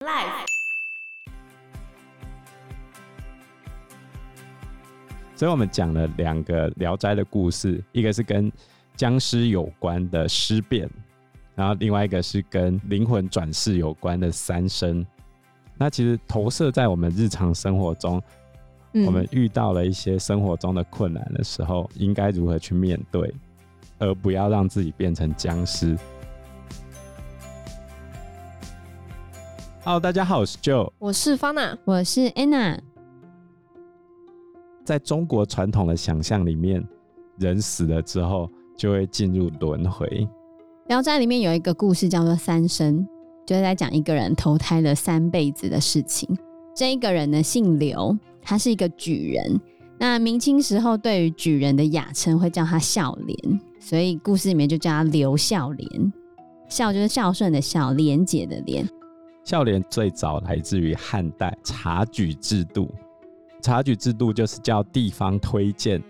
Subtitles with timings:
[0.00, 0.46] Life。
[5.36, 8.50] 所以我们讲了两个《聊斋》的故事，一个是跟
[8.96, 10.88] 僵尸有关的尸变，
[11.54, 15.04] 然后另外一个是跟灵魂转世有关的三生。
[15.76, 18.22] 那其实投射在我们日常生活中，
[18.94, 23.30] 嗯、我们遇到了一些生活中的困难的时候，应该如何去面对，
[23.98, 25.94] 而不要让自己变成僵尸。
[29.90, 32.78] Hello，大家好，我是 Joe，我是 Fana，我是 Anna。
[34.84, 36.86] 在中国传统的想象里面，
[37.40, 40.06] 人死了之后就会进入轮回。
[40.86, 43.04] 《聊斋》里面有一个故事叫做三生。
[43.44, 46.28] 就是在讲一个人投胎了三辈子的事情。
[46.72, 49.60] 这一个人呢，姓刘，他是一个举人。
[49.98, 56.12] 那明清时候，对于举人的雅称会叫他孝廉，所以故事里面就叫他刘孝廉。
[56.68, 58.88] 孝就是孝顺的孝，廉洁的廉。
[59.50, 62.88] 孝廉最早来自于汉代察举制度。
[63.60, 66.00] 察举制度就是叫地方推荐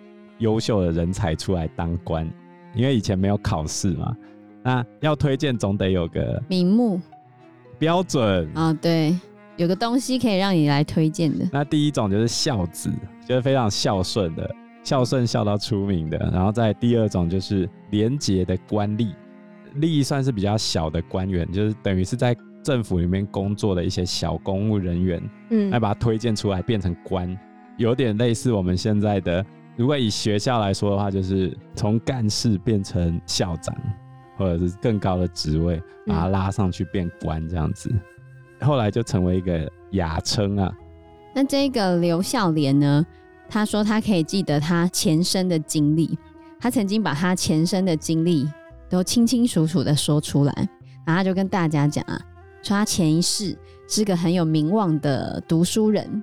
[0.41, 2.31] 优秀的人才出来当官，
[2.75, 4.15] 因为以前没有考试嘛，
[4.63, 7.01] 那要推荐总得有个名目。
[7.79, 9.19] 标准啊、哦，对，
[9.57, 11.49] 有个东西可以让你来推荐的。
[11.51, 12.91] 那第一种就是孝子，
[13.27, 16.19] 就是非常孝顺的，孝顺孝到出名的。
[16.31, 19.15] 然后再第二种就是廉洁的官吏，
[19.77, 27.39] 吏算是比较小的官员，就是等于是在政府里面工作的一些小公务人员，嗯，来把他推荐出来变成官，
[27.77, 29.45] 有点类似我们现在的，
[29.77, 33.75] 如果以学校来说的话，就是从干事变成校长。
[34.37, 40.73] 或者是更高的职位，把他拉上去变官这样子，嗯、后来就成为一个雅称啊。
[41.35, 43.05] 那这个刘孝廉呢？
[43.51, 46.19] 他说他可以记得他前生的经历，
[46.59, 48.49] 他曾经把他前生的经历
[48.89, 50.55] 都清清楚楚的说出来，
[51.05, 52.19] 然后他就跟大家讲啊，
[52.63, 53.57] 说他前一世
[53.89, 56.23] 是个很有名望的读书人，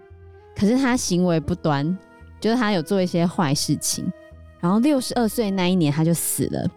[0.56, 1.98] 可是他行为不端，
[2.40, 4.06] 就是他有做一些坏事情，
[4.60, 6.70] 然后六十二岁那一年他就死了。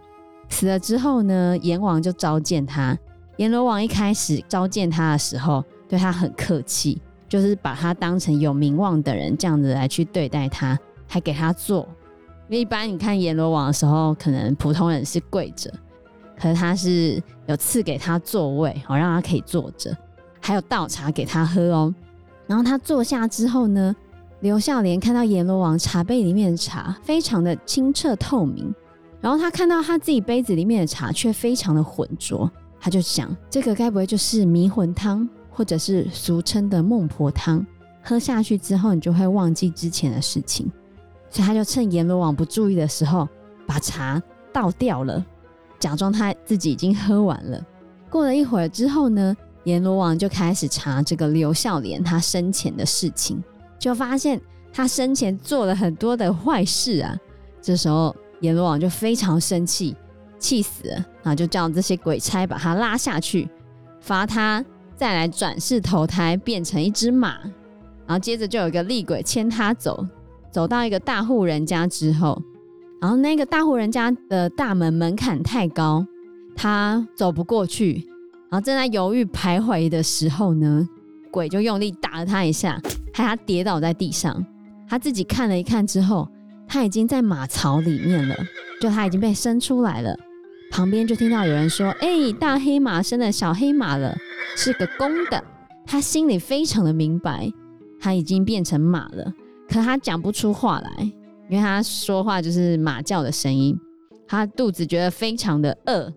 [0.49, 2.99] 死了之后呢，阎王就召见他。
[3.37, 11.89] 阎罗王一开始召见他的时候，对他很客气，就是把他当成有名望的人这样子来去对待他，还给他坐。
[12.49, 15.73] 因为一般你看阎罗王的时候，可能普通人是跪着，
[16.41, 19.95] 可是他是有赐给他座位，好让他可以坐着，
[20.41, 21.95] 还有倒茶给他喝哦。
[22.47, 23.95] 然后他坐下之后呢，
[24.41, 28.75] 刘孝廉看到阎罗王茶杯里面的茶非常的清澈透明。
[29.21, 37.65] 然后他看到他自己杯子里面的茶却非常的浑浊，他就想，这个该不会就是迷魂汤，或者是俗称的孟婆汤？
[38.03, 40.73] 喝下去之后，你就会忘记之前的事情。
[41.29, 43.29] 所以他就趁阎罗王不注意的时候，
[43.67, 44.21] 把茶
[44.55, 45.23] 倒掉了，
[45.81, 47.61] 假装他自己已经喝完了。
[48.09, 53.43] 过了一会儿之后呢，阎罗王就开始查这个刘孝廉他生前的事情，
[53.81, 54.41] 就发现
[54.73, 57.17] 他生前做了很多的坏事啊。
[57.61, 58.15] 这时候。
[58.41, 59.95] 阎罗王就非常生气，
[60.39, 63.47] 气死了，然后就叫这些鬼差把他拉下去，
[64.01, 64.65] 罚他
[64.97, 67.39] 再来转世投胎变成一只马，
[68.07, 70.07] 然后接着就有一个厉鬼牵他走，
[70.51, 72.41] 走到一个大户人家之后，
[73.01, 76.07] 然后那个大户人家的大门门槛太高，
[76.55, 78.07] 他走不过去，
[78.51, 80.89] 然后正在犹豫徘徊的时候呢，
[81.31, 82.81] 鬼就用力打了他一下，
[83.13, 84.45] 害他跌倒在地上，
[84.89, 86.29] 他自己看了一看之后。
[86.73, 88.37] 他已经在马槽里面了，
[88.81, 90.17] 就他已经被生出来了。
[90.71, 94.17] 旁边就听到有人说：“哎、大黑马生了小黑马了，
[94.57, 95.43] 是个公的。”
[95.85, 97.53] 他心里非常的明白，
[97.99, 99.35] 他已经变成马了，
[99.69, 101.13] 可他讲不出话来，
[101.51, 103.77] 因为他说话就是马叫的声音。
[104.27, 106.11] 他肚子觉得非常的饿，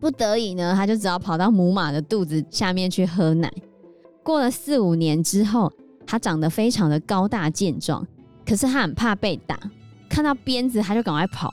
[0.00, 3.52] 不得已呢，他就只好跑到母马的肚子下面去喝奶。
[4.22, 5.72] 过了四五年之后，
[6.06, 8.06] 他长得非常的高大健壮，
[8.46, 9.58] 可是他很怕被打。
[10.08, 11.52] 看到鞭子，他就赶快跑。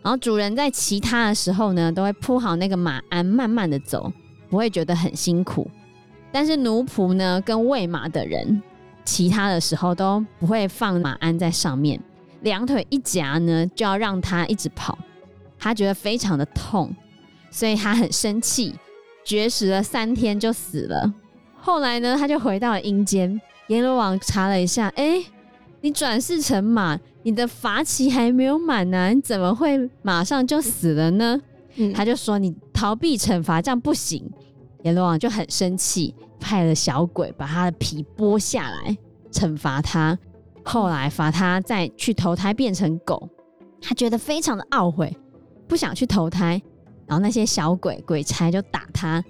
[0.00, 4.12] 然后主人在骑他的时候呢，都会铺好那个马鞍，慢慢的走，
[4.48, 5.68] 不会觉得很辛苦。
[6.30, 8.62] 但是奴仆呢，跟喂马的人
[9.04, 12.00] 骑他的时候，都不会放马鞍在上面，
[12.42, 14.96] 两腿一夹呢，就要让他一直跑。
[15.58, 16.94] 他觉得非常的痛，
[17.50, 18.74] 所以他很生气，
[19.24, 21.14] 绝食了三天就死了。
[21.56, 23.40] 后来呢，他就回到了阴间。
[23.68, 25.24] 阎罗王查了一下，哎，
[25.80, 26.98] 你转世成马。
[27.24, 31.40] 你的罚期还没有满呢，你怎么会马上就死了呢？
[31.76, 34.28] 嗯、他就说你逃避惩罚，这样不行。
[34.82, 38.98] 阎罗王就很生气，派了小鬼把他的皮剥下来
[39.30, 40.18] 惩罚他。
[40.64, 43.28] 后来罚他再去投胎变成狗，
[43.80, 45.16] 他觉得非常的懊悔，
[45.66, 46.60] 不想去投胎。
[47.06, 49.22] 然后那些小鬼鬼差就打他，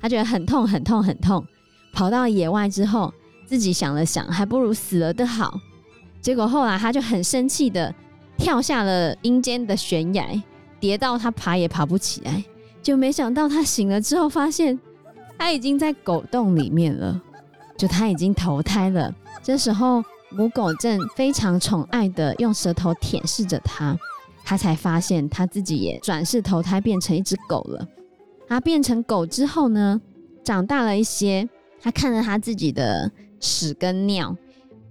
[0.00, 1.44] 他觉得很痛很痛很痛，
[1.92, 3.12] 跑到野外之后，
[3.44, 5.58] 自己想了想，还不如死了的好。
[6.22, 7.94] 结果后来他就很生气的
[8.38, 10.42] 跳下了阴间的悬崖，
[10.80, 12.42] 跌到他爬也爬不起来。
[12.80, 14.78] 就没想到他醒了之后，发现
[15.36, 17.20] 他已经在狗洞里面了，
[17.76, 19.12] 就他已经投胎了。
[19.42, 23.96] 这时候母狗正非常宠爱的用舌头舔舐着它，
[24.44, 27.86] 它才发现它自己也转世投胎变成一只狗了。
[28.48, 30.00] 它变成狗之后呢，
[30.44, 31.48] 长大了一些，
[31.80, 34.36] 它看着它自己的屎跟尿。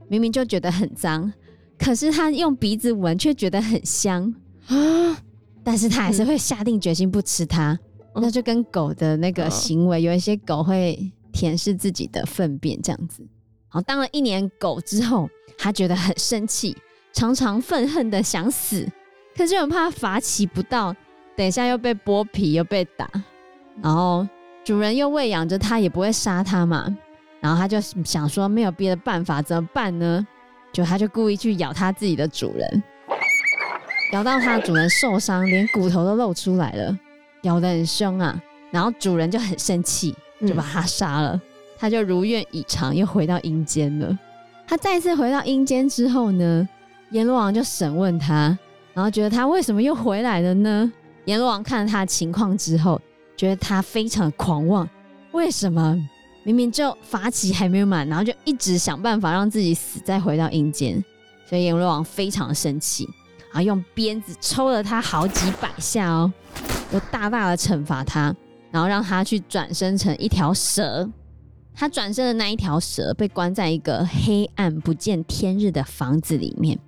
[0.08, 1.34] 明明就觉得很脏，
[1.80, 4.34] 可是它用鼻子闻却觉得很香
[4.68, 5.18] 啊！
[5.64, 7.78] 但是它还是会下定决心不吃它。
[8.14, 13.26] 嗯、那就跟狗的那个行为，有一些狗会舔舐自己的粪便这样子。
[13.76, 16.78] 好，当了一年狗之后，他觉得很生气，
[17.12, 18.90] 常常愤恨的想死，
[19.36, 20.96] 可是又很怕罚起不到，
[21.36, 23.06] 等一下又被剥皮又被打，
[23.84, 24.26] 然后
[24.64, 26.88] 主人又喂养着他，也不会杀他嘛。
[27.42, 30.26] 然后他就想说，没有别的办法，怎么办呢？
[30.72, 32.84] 就他就故意去咬他自己的主人，
[34.14, 36.98] 咬到他的主人受伤，连骨头都露出来了，
[37.42, 38.42] 咬得很凶啊。
[38.72, 40.16] 然后主人就很生气，
[40.48, 41.34] 就把他杀了。
[41.34, 41.42] 嗯、
[41.78, 44.18] 他就如愿以偿，又回到阴间了。
[44.68, 46.68] 他再次回到阴间之后呢，
[47.12, 48.58] 阎罗王就审问他，
[48.94, 50.92] 然后觉得他为什么又回来了呢？
[51.26, 53.00] 阎罗王看了他的情况之后，
[53.38, 54.88] 觉得他非常的狂妄，
[55.32, 55.98] 为什么？
[56.44, 61.04] 明明就罚期还没有满，然后就一直想办法让自己死，再回到阴间，
[61.50, 63.08] 所以阎罗王非常的生气，
[63.52, 66.32] 然后用鞭子抽了他好几百下哦，
[66.92, 68.32] 又大大的惩罚他，
[68.70, 71.10] 然后让他去转生成一条蛇。
[71.76, 76.80] 他转身的那一条蛇被关在一个黑暗不见天日的房子里面，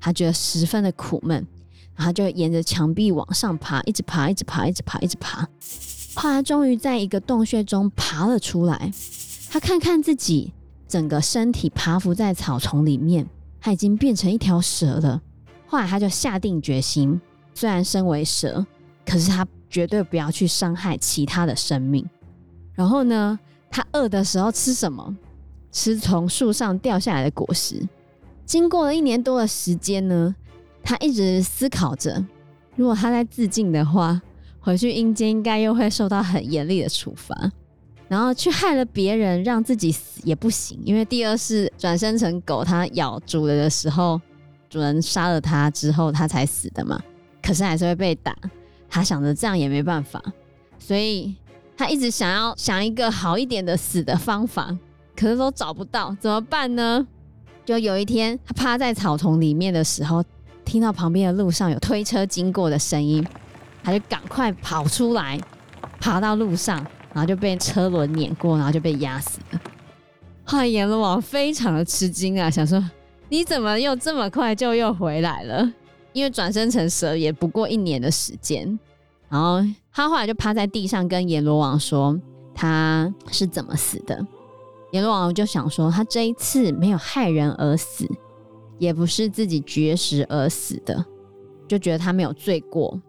[0.00, 1.46] 他觉得十分的苦闷，
[1.94, 5.48] 然后就沿着墙壁往上爬，一直爬，一直爬，一直爬，一直爬。
[6.14, 8.92] 后来终于在一个洞穴中爬了出来，
[9.48, 10.52] 他看看自己
[10.88, 13.26] 整个身体爬伏在草丛里面，
[13.60, 15.22] 他已经变成一条蛇了。
[15.66, 17.18] 后来他就下定决心，
[17.54, 18.66] 虽然身为蛇，
[19.06, 22.04] 可是他绝对不要去伤害其他的生命。
[22.74, 23.38] 然后呢，
[23.72, 25.16] 他饿的时候吃什么？
[25.72, 27.82] 吃从树上掉下来的果实。
[28.46, 30.32] 经过了一年多的时间呢，
[30.84, 32.24] 他一直思考着，
[32.76, 34.22] 如果他在自尽的话。
[34.64, 37.34] 回去阴间应该又会受到很严厉的处罚，
[38.06, 44.20] 然后去害了别人，让自己死也不行，因为第二世转生成狗，它咬主人的时候，
[44.70, 47.02] 主人杀了它之后，它才死的嘛。
[47.42, 48.36] 可是还是会被打，
[48.88, 50.22] 他想着这样也没办法，
[50.78, 51.34] 所以
[51.82, 54.72] 他一直想要想一个好一点的死的方法，
[55.16, 57.04] 可是都找不到，怎么办呢？
[57.64, 60.22] 就有一天，他趴在草丛里面的时候，
[60.64, 63.26] 听到旁边的路上有推车经过的声音。
[63.82, 65.40] 他就赶快跑出来，
[65.98, 66.76] 爬到路上，
[67.12, 69.60] 然后就被车轮碾过，然后就被压死了。
[70.44, 72.80] 后来阎罗王非常的吃惊啊，想说
[73.28, 75.68] 你怎么又这么快就又回来了？
[76.12, 78.78] 因为转生成蛇也不过一年的时间。
[79.32, 82.20] 然后他后来就趴在地上跟阎罗王说
[82.54, 84.24] 他是怎么死的。
[84.90, 88.06] 阎罗王就想说他这一次没有害人而死，
[88.78, 91.02] 也不是自己绝食而死的，
[91.66, 93.00] 就觉得他没有罪过。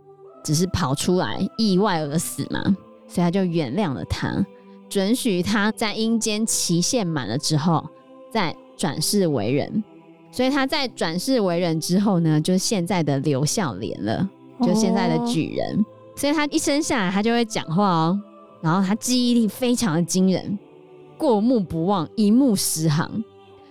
[0.46, 2.62] 只是跑出来意外而死嘛，
[3.08, 4.46] 所以他就原谅了他，
[4.90, 7.86] 准许他在阴间期限满了之后
[8.30, 9.83] 再转世为人。
[10.31, 14.30] 所以他在转世为人之后呢，就是现在的刘孝廉了，
[14.62, 15.80] 就现在的举人。
[15.80, 18.20] 哦、所以他一生下来他就会讲话哦，
[18.62, 20.58] 然后他记忆力非常的惊人，
[21.18, 23.24] 过目不忘，一目十行。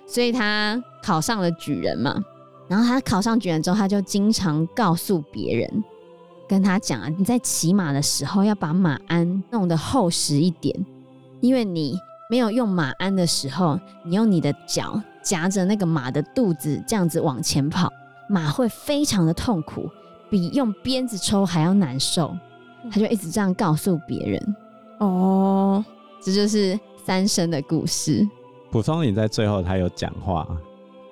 [0.07, 2.23] 所以他考上了举人嘛，
[2.69, 5.85] 然后他考上举人之后，他就经常告诉别人。
[6.49, 10.85] 跟他讲啊，你在骑马的时候要把马鞍弄得厚实一点，
[11.41, 11.97] 因为你
[12.29, 17.91] 没有用马鞍的时候，你用你的脚夹着那个马的肚子这样子往前跑，
[18.29, 19.89] 马会非常的痛苦，
[20.33, 22.35] 比用鞭子抽还要难受。
[22.91, 24.57] 他就一直这样告诉别人。
[24.99, 25.85] 哦，
[26.23, 28.27] 这就是三生的故事。
[28.71, 30.49] 蒲松龄在最后他有讲话，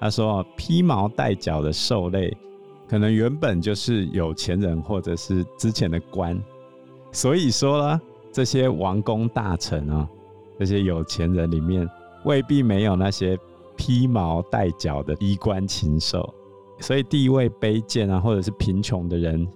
[0.01, 2.35] 他说：“披毛戴角的兽类。”
[2.89, 6.37] 可能原本就是有钱人，或者是之前的官，
[7.13, 8.01] 所以说呢，
[8.33, 10.09] 这些王公大臣啊，
[10.59, 11.89] 这些有钱人里面
[12.25, 13.39] 未必没有那些
[13.77, 16.35] 披毛戴角的衣冠禽兽，
[16.81, 19.47] 所以地位卑贱啊，或者是贫穷的人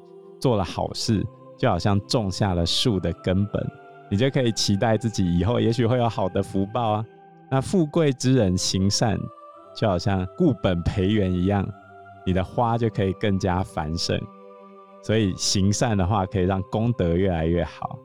[0.40, 1.24] 做了好事，
[1.58, 3.66] 就好像种下了树的根本，
[4.10, 7.04] 你就可以期待自己以后也许会有好的福报啊。
[7.50, 9.18] 那富贵之人行善，
[9.76, 11.66] 就好像固本培元一样。
[12.26, 14.18] 你的花就可以更加繁盛，
[15.02, 17.98] 所以行善的话可以让功德越来越好，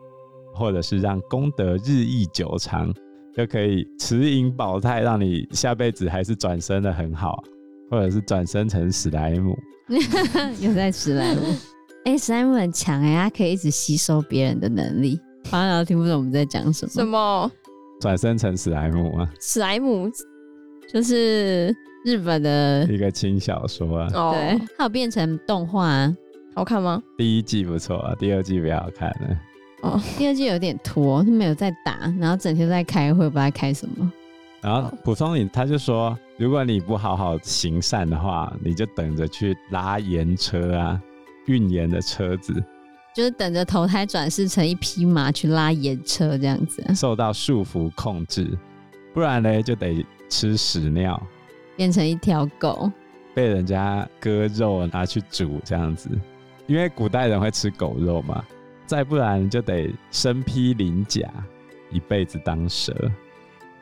[0.53, 2.93] 或者是让功德日益久长，
[3.33, 7.41] 就可以持盈保泰，让你下辈子还是转生的很好，
[7.89, 9.57] 或者是转生成史莱姆。
[10.61, 11.41] 有在史莱姆？
[12.05, 15.19] 哎、欸，史莱姆很强哎，他可以一直吸收别人的能力。
[15.45, 16.91] 反正听不懂我们在讲什么。
[16.91, 17.51] 什么？
[17.99, 19.29] 转生成史莱姆啊？
[19.41, 20.09] 史莱姆
[20.91, 24.07] 就是日本的一个轻小说啊。
[24.13, 26.15] 哦，对，它有变成动画、啊，
[26.55, 27.01] 好看吗？
[27.17, 29.37] 第一季不错啊，第二季比较好看呢。
[29.81, 34.11] 哦，第二季有点拖，没有在打，然后整天在开会，不知道在开什么。
[34.61, 41.01] 然后蒲松龄他就说，如果你不好好行善的话，你就等着去拉盐车啊，
[41.45, 42.53] 运盐的车子，
[43.15, 48.57] 就是等着投胎转世成一匹马去拉盐车这样子，受到束缚控制，
[49.13, 51.21] 不然呢就得吃屎尿，
[51.75, 52.91] 变成一条狗，
[53.33, 56.09] 被人家割肉拿去煮这样子，
[56.67, 58.43] 因为古代人会吃狗肉嘛。
[58.85, 61.31] 再不然就得身披鳞甲，
[61.91, 62.91] 一辈子当蛇，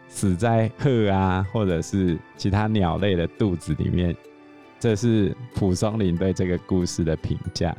[0.08, 4.16] 死在鹤啊，或者是其他鸟类的肚子里面。
[4.80, 7.76] 这是蒲松龄对这个故事的评价。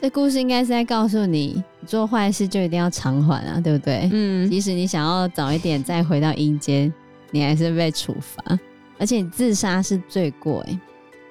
[0.00, 4.08] 这故事应该是在告诉你，做坏事就一定要偿还啊，对不对？
[4.10, 4.50] 嗯。
[4.50, 6.92] 即使你想要早一点再回到阴间，
[7.30, 8.58] 你还是被处罚。
[8.98, 10.80] 而且你自杀是罪过，哎，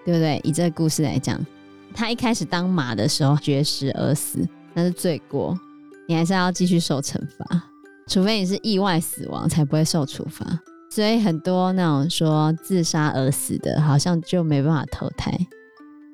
[0.06, 0.40] 对不对？
[0.44, 1.44] 以这个故事来讲，
[1.94, 4.48] 他一开始当马的时候绝食而死。
[4.74, 5.60] 那是罪过，
[6.08, 7.64] 你还是要继续受惩罚，
[8.12, 10.46] 除非你是意外死亡，才不会受处罚。
[10.90, 15.32] 所以很多那种说自杀而死的，好像就没办法投胎。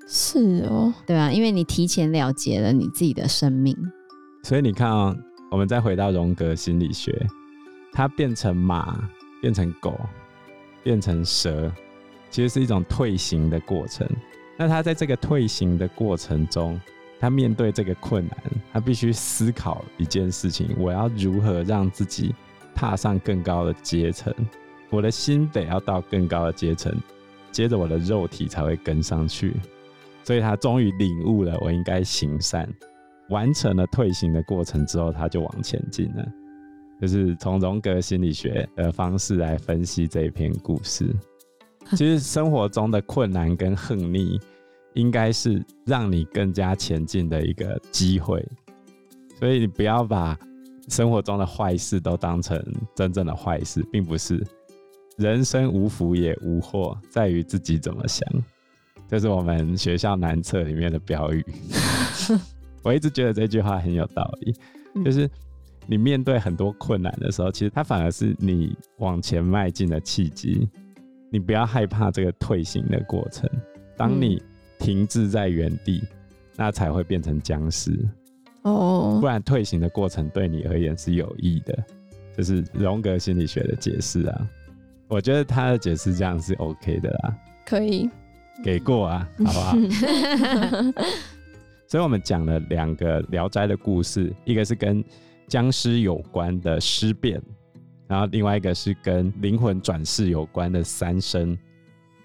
[0.07, 3.75] 是哦，对啊，因为你提前了结了你自己的生命。
[4.43, 5.17] 所以你看啊、哦，
[5.49, 7.19] 我们再回到荣格心理学，
[7.91, 9.09] 它变成马，
[9.41, 9.99] 变成狗，
[10.83, 11.71] 变成蛇，
[12.29, 14.07] 其实是一种退行的过程。
[14.55, 16.79] 那它在这个退行的过程中，
[17.19, 18.37] 他面对这个困难，
[18.77, 22.35] 他必须思考一件事情：我要如何让自己
[22.75, 24.31] 踏上更高的阶层？
[24.91, 26.95] 我的心得要到更高的阶层，
[27.51, 29.55] 接着我的肉体才会跟上去。
[30.23, 32.71] 所以他终于领悟了，我应该行善。
[33.29, 36.23] 完成了退行的过程之后，他就往前进了。
[37.01, 41.11] 就是从荣格心理学的方式来分析这一篇故事。
[41.97, 44.39] 其实生活中的困难跟横逆。
[44.93, 48.43] 应该是让你更加前进的一个机会，
[49.39, 50.37] 所以你不要把
[50.89, 52.61] 生活中的坏事都当成
[52.95, 54.45] 真正的坏事，并不是。
[55.17, 58.27] 人生无福也无祸，在于自己怎么想。
[59.07, 61.45] 这是我们学校南侧里面的标语。
[62.83, 64.53] 我一直觉得这句话很有道理，
[65.03, 65.29] 就是
[65.85, 70.67] 你面对很多困难的时候，其实它反而是你往前迈进的契机。
[71.29, 73.49] 你不要害怕这个退行的过程，
[73.95, 74.41] 当你。
[74.79, 76.03] 停滞在原地，
[76.55, 77.97] 那才会变成僵尸
[78.67, 79.17] 哦。
[79.19, 81.77] 不然退行的过程对你而言是有益的，
[82.35, 84.49] 就是荣格心理学的解释啊。
[85.07, 88.09] 我觉得他的解释这样是 OK 的啦，可以
[88.63, 89.77] 给过啊，好不好？
[91.87, 95.01] 所以我们讲了两个《聊斋》的故事，一个是跟
[95.47, 97.41] 僵尸有关的尸变，
[98.07, 101.57] 然后另外一个是跟灵魂转世有关的三生。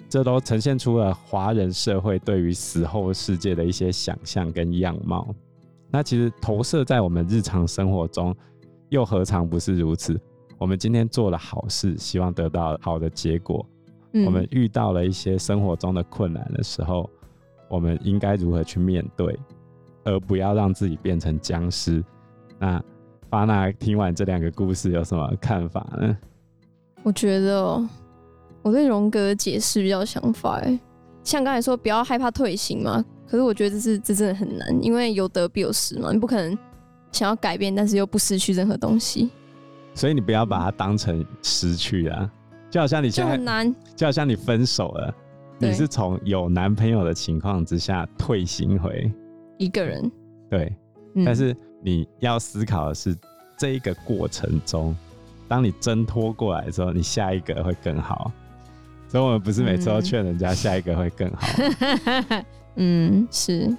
[0.08, 5.34] 这都呈现出了华人社会对于死后世界的一些想象跟样貌。
[5.92, 8.34] 那其实投射在我们日常生活中，
[8.88, 10.18] 又何尝不是如此？
[10.58, 13.64] 我们今天做了好事，希望得到好的结果。
[14.12, 14.24] 嗯。
[14.24, 17.08] 我们遇到了一些生活中的困难的时候，
[17.68, 19.38] 我们应该如何去面对，
[20.04, 22.02] 而不要让自己变成僵尸？
[22.58, 22.82] 那
[23.28, 26.16] 巴娜听完这两个故事有什么看法呢？
[27.02, 27.86] 我觉得。
[28.64, 30.78] 我对荣格的解释比较想法，哎，
[31.24, 36.58] 像刚才说不要害怕退行嘛，可是我觉得这是这真的很难，因为有得必有失嘛，你不可能
[37.12, 39.30] 想要改变，但是又不失去任何东西，
[39.94, 42.30] 所以你不要把它当成失去啊，
[42.70, 45.14] 就好像你现在，就很难，就好像你分手了，
[45.56, 49.10] 你是从有男朋友的情况之下退行回。
[49.56, 50.12] 一个人，
[50.50, 50.76] 对，
[51.14, 53.16] 嗯，但是你要思考的是
[53.56, 54.94] 这一个过程中，
[55.48, 58.30] 当你挣脱过来的时候，你下一个会更好。
[59.08, 61.46] 所以我们不是每次都劝人家下一个会更好。
[62.28, 62.44] 嗯，
[63.30, 63.76] 是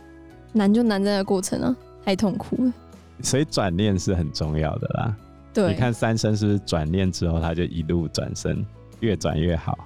[0.52, 2.74] 难就难在那个过程啊，太痛苦了。
[3.22, 5.18] 所以转念是很重要的啦。
[5.54, 8.66] 对，你看三生是不是转念之后，他就一路转身，
[9.02, 9.78] 越转越好，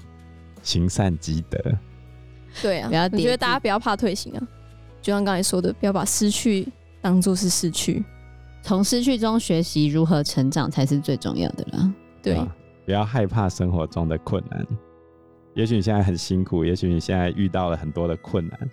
[0.64, 1.60] 行善积德。
[2.62, 4.48] 对啊，我觉得大家不要怕退行啊，
[5.02, 6.68] 就像刚才说的，不要把失去
[7.02, 8.04] 当做是失去，
[8.64, 11.94] 从失去中学习如何成长才是最重要的啦。
[12.24, 14.66] 对，啊，不要害怕生活中的困难。
[15.54, 18.70] 也许你现在很辛苦，也许你现在遇到了很多的困难，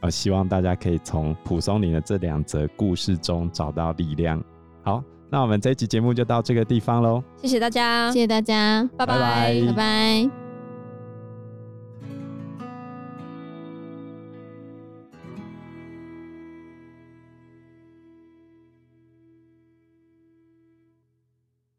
[0.00, 4.42] 呃，希望大家可以从蒲松龄的这两则故事中找到力量。
[4.82, 9.06] 好，那我们这一集节目就到这个地方喽，谢谢大家，谢谢大家，拜。
[9.06, 9.62] 拜拜。
[9.66, 10.47] 拜拜。